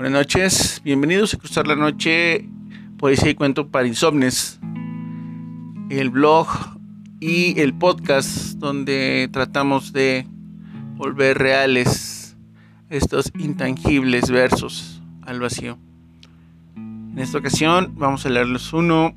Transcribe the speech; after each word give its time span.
Buenas 0.00 0.18
noches, 0.18 0.80
bienvenidos 0.82 1.34
a 1.34 1.36
Cruzar 1.36 1.66
la 1.66 1.76
Noche, 1.76 2.48
Poesía 2.96 3.32
y 3.32 3.34
Cuento 3.34 3.68
para 3.68 3.86
Insomnes, 3.86 4.58
el 5.90 6.08
blog 6.08 6.48
y 7.20 7.60
el 7.60 7.74
podcast 7.74 8.52
donde 8.54 9.28
tratamos 9.30 9.92
de 9.92 10.26
volver 10.96 11.36
reales 11.36 12.34
estos 12.88 13.30
intangibles 13.38 14.30
versos 14.30 15.02
al 15.20 15.38
vacío. 15.38 15.76
En 16.76 17.18
esta 17.18 17.36
ocasión 17.36 17.92
vamos 17.94 18.24
a 18.24 18.30
leerles 18.30 18.72
uno 18.72 19.14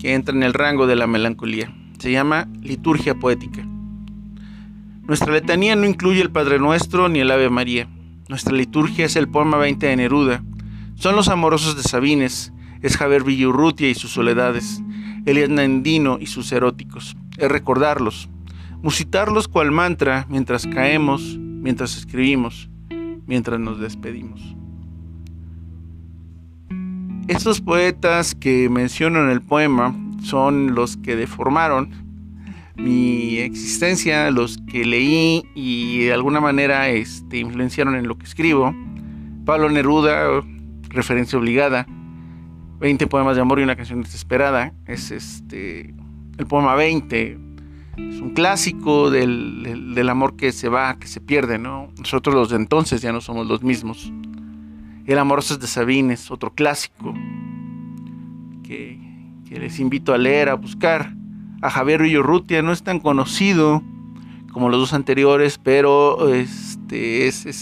que 0.00 0.14
entra 0.14 0.34
en 0.34 0.42
el 0.42 0.52
rango 0.52 0.88
de 0.88 0.96
la 0.96 1.06
melancolía. 1.06 1.72
Se 2.00 2.10
llama 2.10 2.48
Liturgia 2.60 3.14
Poética. 3.14 3.64
Nuestra 5.04 5.32
letanía 5.32 5.76
no 5.76 5.86
incluye 5.86 6.22
el 6.22 6.32
Padre 6.32 6.58
Nuestro 6.58 7.08
ni 7.08 7.20
el 7.20 7.30
Ave 7.30 7.50
María 7.50 7.88
nuestra 8.28 8.54
liturgia 8.54 9.06
es 9.06 9.16
el 9.16 9.28
poema 9.28 9.58
20 9.58 9.86
de 9.86 9.96
Neruda. 9.96 10.42
Son 10.94 11.16
los 11.16 11.28
amorosos 11.28 11.76
de 11.76 11.82
Sabines, 11.82 12.52
es 12.82 12.96
Javier 12.96 13.24
Villurrutia 13.24 13.88
y 13.88 13.94
sus 13.94 14.12
soledades, 14.12 14.82
Elias 15.26 15.50
Nandino 15.50 16.18
y 16.20 16.26
sus 16.26 16.50
eróticos. 16.52 17.16
Es 17.36 17.50
recordarlos, 17.50 18.28
musitarlos 18.82 19.48
cual 19.48 19.70
mantra 19.70 20.26
mientras 20.28 20.66
caemos, 20.66 21.36
mientras 21.38 21.96
escribimos, 21.96 22.70
mientras 23.26 23.60
nos 23.60 23.80
despedimos. 23.80 24.40
Estos 27.26 27.60
poetas 27.60 28.34
que 28.34 28.68
menciono 28.68 29.22
en 29.24 29.30
el 29.30 29.40
poema 29.40 29.94
son 30.22 30.74
los 30.74 30.96
que 30.98 31.16
deformaron 31.16 32.03
mi 32.76 33.38
existencia, 33.38 34.30
los 34.30 34.58
que 34.70 34.84
leí 34.84 35.44
y 35.54 36.04
de 36.04 36.12
alguna 36.12 36.40
manera 36.40 36.88
este, 36.88 37.38
influenciaron 37.38 37.94
en 37.94 38.08
lo 38.08 38.18
que 38.18 38.24
escribo. 38.24 38.74
Pablo 39.44 39.70
Neruda, 39.70 40.42
referencia 40.88 41.38
obligada. 41.38 41.86
20 42.80 43.06
poemas 43.06 43.36
de 43.36 43.42
amor 43.42 43.60
y 43.60 43.62
una 43.62 43.76
canción 43.76 44.02
desesperada. 44.02 44.72
Es 44.86 45.10
este 45.10 45.94
el 46.36 46.46
poema 46.46 46.74
20. 46.74 47.38
Es 47.96 48.20
un 48.20 48.30
clásico 48.34 49.10
del, 49.10 50.08
amor 50.08 50.34
que 50.34 50.50
se 50.50 50.68
va, 50.68 50.98
que 50.98 51.06
se 51.06 51.20
pierde, 51.20 51.58
¿no? 51.58 51.90
Nosotros 51.98 52.34
los 52.34 52.50
de 52.50 52.56
entonces 52.56 53.00
ya 53.02 53.12
no 53.12 53.20
somos 53.20 53.46
los 53.46 53.62
mismos. 53.62 54.12
El 55.06 55.18
Amoroso 55.18 55.56
de 55.58 55.66
Sabines, 55.68 56.30
otro 56.30 56.54
clásico 56.54 57.14
que 58.64 58.98
les 59.48 59.78
invito 59.78 60.12
a 60.12 60.18
leer, 60.18 60.48
a 60.48 60.54
buscar 60.54 61.14
a 61.64 61.70
Javier 61.70 62.02
Villorrutia, 62.02 62.60
no 62.60 62.72
es 62.72 62.82
tan 62.82 63.00
conocido 63.00 63.82
como 64.52 64.68
los 64.68 64.78
dos 64.78 64.92
anteriores, 64.92 65.56
pero 65.56 66.28
este, 66.28 67.26
es, 67.26 67.58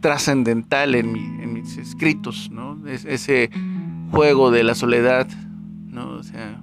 trascendental 0.00 0.94
en, 0.94 1.54
mis 1.54 1.78
escritos, 1.78 2.50
¿no? 2.50 2.78
ese 2.86 3.50
juego 4.10 4.50
de 4.50 4.64
la 4.64 4.74
soledad, 4.74 5.28
¿no? 5.86 6.10
O 6.10 6.22
sea, 6.22 6.62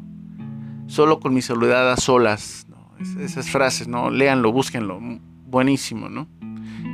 solo 0.86 1.20
con 1.20 1.34
mi 1.34 1.42
soledad 1.42 1.92
a 1.92 1.98
solas, 1.98 2.68
esas 3.20 3.50
frases, 3.50 3.88
¿no? 3.88 4.12
Léanlo, 4.12 4.52
búsquenlo, 4.52 5.00
buenísimo, 5.48 6.08
¿no? 6.08 6.28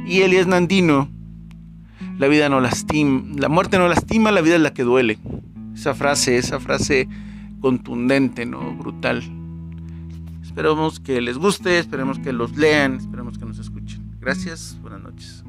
Y 0.08 0.22
Elías 0.22 0.48
Nandino, 0.48 1.10
la 2.18 2.28
vida 2.30 2.48
no 2.48 2.62
lastima, 2.62 3.24
la 3.36 3.50
muerte 3.50 3.78
no 3.78 3.90
lastima, 3.90 4.32
la 4.32 4.40
vida 4.40 4.56
es 4.56 4.62
la 4.62 4.74
que 4.74 4.84
duele. 4.84 5.20
Esa 5.74 5.94
frase, 5.94 6.38
esa 6.38 6.62
frase 6.62 7.10
contundente, 7.60 8.46
¿no? 8.46 8.74
Brutal. 8.74 9.45
Esperemos 10.56 11.02
que 11.02 11.20
les 11.20 11.38
guste, 11.38 11.80
esperemos 11.80 12.18
que 12.18 12.32
los 12.32 12.56
lean, 12.56 12.96
esperemos 12.96 13.38
que 13.38 13.44
nos 13.44 13.60
escuchen. 13.60 14.16
Gracias, 14.22 14.78
buenas 14.82 15.02
noches. 15.02 15.44